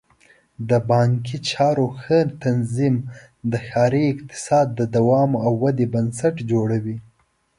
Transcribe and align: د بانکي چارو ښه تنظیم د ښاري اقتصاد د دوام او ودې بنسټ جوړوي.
د 0.69 0.71
بانکي 0.89 1.37
چارو 1.49 1.87
ښه 2.01 2.17
تنظیم 2.43 2.95
د 3.51 3.53
ښاري 3.67 4.03
اقتصاد 4.13 4.67
د 4.79 4.81
دوام 4.95 5.31
او 5.45 5.51
ودې 5.61 5.85
بنسټ 5.93 6.35
جوړوي. 6.51 6.97